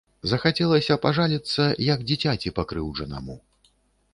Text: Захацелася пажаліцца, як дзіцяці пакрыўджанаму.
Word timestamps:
Захацелася 0.29 0.95
пажаліцца, 1.03 1.67
як 1.91 1.99
дзіцяці 2.13 2.53
пакрыўджанаму. 2.61 3.35